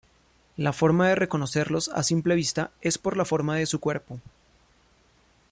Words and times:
La 0.57 0.73
forma 0.73 1.07
de 1.09 1.13
reconocerlos 1.13 1.87
a 1.89 2.01
simple 2.01 2.33
vista 2.33 2.71
es 2.81 2.97
por 2.97 3.15
la 3.17 3.23
forma 3.23 3.57
de 3.57 3.67
su 3.67 3.79
cuerpo. 3.79 4.19